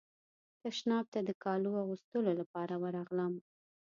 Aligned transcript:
تشناب 0.61 1.05
ته 1.13 1.19
د 1.27 1.29
کالو 1.43 1.71
اغوستلو 1.83 2.31
لپاره 2.39 2.73
ورغلم. 2.83 3.33